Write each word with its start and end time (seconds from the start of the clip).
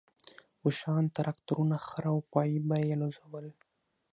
اوښان، 0.65 1.03
تراکتورونه، 1.15 1.75
خره 1.87 2.09
او 2.13 2.19
غوایي 2.29 2.59
به 2.67 2.75
یې 2.83 2.89
الوزول. 2.95 3.45